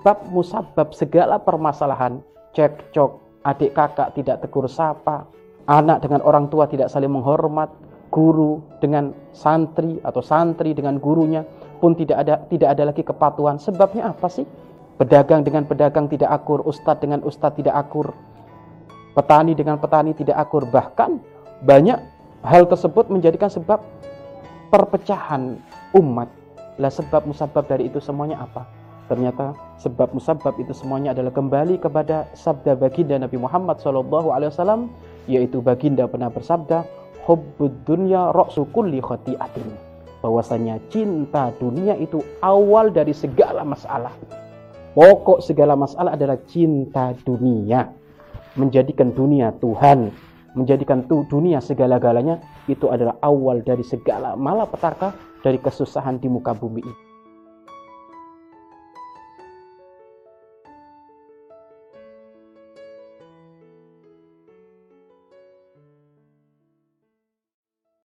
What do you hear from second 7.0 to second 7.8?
menghormat,